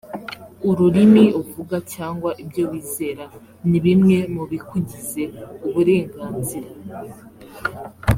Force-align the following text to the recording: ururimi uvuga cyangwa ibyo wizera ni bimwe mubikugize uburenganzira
ururimi 0.69 1.23
uvuga 1.41 1.75
cyangwa 1.93 2.29
ibyo 2.43 2.63
wizera 2.71 3.25
ni 3.69 3.79
bimwe 3.85 4.17
mubikugize 4.33 5.23
uburenganzira 5.67 6.69